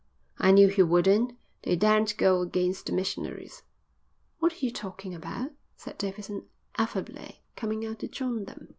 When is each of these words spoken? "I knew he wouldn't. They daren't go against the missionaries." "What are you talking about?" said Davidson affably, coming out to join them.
"I 0.39 0.49
knew 0.49 0.67
he 0.67 0.81
wouldn't. 0.81 1.37
They 1.61 1.75
daren't 1.75 2.17
go 2.17 2.41
against 2.41 2.87
the 2.87 2.91
missionaries." 2.91 3.61
"What 4.39 4.53
are 4.53 4.65
you 4.65 4.71
talking 4.71 5.13
about?" 5.13 5.51
said 5.75 5.99
Davidson 5.99 6.47
affably, 6.75 7.43
coming 7.55 7.85
out 7.85 7.99
to 7.99 8.07
join 8.07 8.45
them. 8.45 8.69